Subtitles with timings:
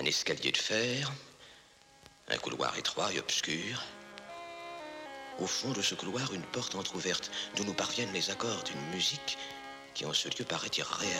[0.00, 1.10] Un escalier de fer,
[2.28, 3.82] un couloir étroit et obscur.
[5.40, 9.36] Au fond de ce couloir, une porte entr'ouverte d'où nous parviennent les accords d'une musique
[9.94, 11.10] qui en ce lieu paraît irréelle.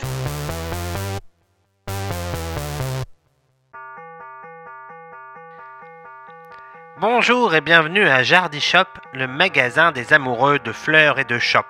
[7.00, 11.66] Bonjour et bienvenue à Jardy Shop, le magasin des amoureux de fleurs et de shop.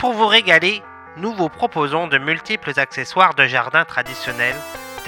[0.00, 0.82] Pour vous régaler,
[1.16, 4.56] nous vous proposons de multiples accessoires de jardin traditionnels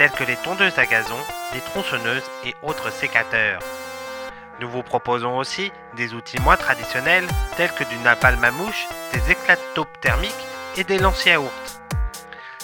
[0.01, 1.19] tels que les tondeuses à gazon,
[1.53, 3.59] les tronçonneuses et autres sécateurs.
[4.59, 9.29] Nous vous proposons aussi des outils moins traditionnels tels que du napalm à mouche, des
[9.29, 10.33] éclats de taupe thermiques
[10.75, 11.81] et des lances yaourt.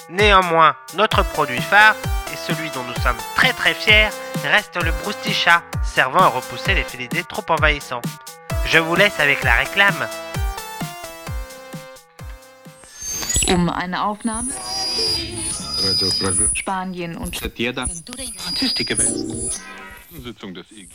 [0.10, 1.94] Néanmoins, notre produit phare,
[2.34, 4.10] et celui dont nous sommes très très fiers,
[4.44, 8.02] reste le broustichat, servant à repousser les félidés trop envahissants.
[8.66, 10.08] Je vous laisse avec la réclame.
[13.50, 13.72] Um
[16.54, 17.36] Spanien und
[20.24, 20.90] Sitzung des IG.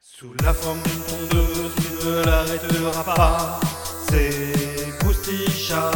[0.00, 3.60] Sous la forme d'une tondeuse, tu ne l'arrêteras pas.
[4.08, 5.90] C'est Boustichat.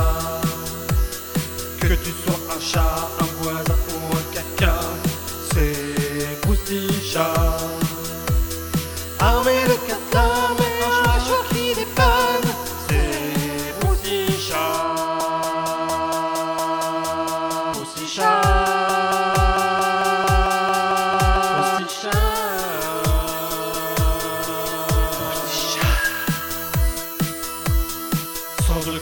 [1.80, 4.78] Que tu sois un chat, un voisin ou un caca,
[5.52, 7.80] c'est Boustichat.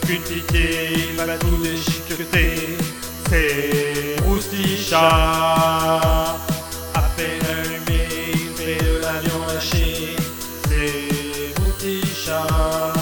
[0.08, 2.78] Pitié, il va tout déchiqueter.
[3.28, 4.96] C'est Roustichat.
[6.94, 10.16] À peine allumé, il fait de la viande hachée.
[10.66, 12.94] C'est Roustichat.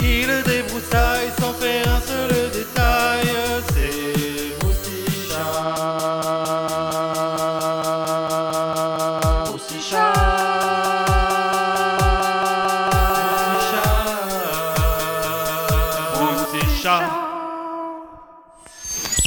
[0.00, 3.26] Il débroussaille sans faire un seul détail.
[3.74, 5.50] C'est Roustichat.
[9.50, 10.13] Roustichat.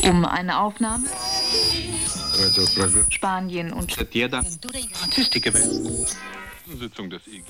[0.09, 1.06] Um eine Aufnahme
[3.09, 3.91] Spanien und
[6.79, 7.44] Sitzung des IG.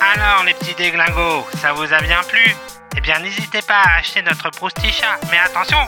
[0.00, 2.54] Alors les petits déglingos, ça vous a bien plu?
[2.96, 5.78] Eh bien n'hésitez pas à acheter notre broustichat, mais attention,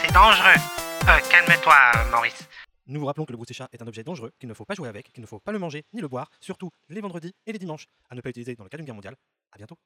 [0.00, 0.60] c'est dangereux
[1.06, 1.74] Euh, Calme-toi,
[2.10, 2.48] Maurice.
[2.86, 4.88] Nous vous rappelons que le broustichat est un objet dangereux, qu'il ne faut pas jouer
[4.88, 7.58] avec, qu'il ne faut pas le manger ni le boire, surtout les vendredis et les
[7.58, 7.86] dimanches.
[8.08, 9.16] À ne pas utiliser dans le cas d'une guerre mondiale.
[9.52, 9.76] À bientôt.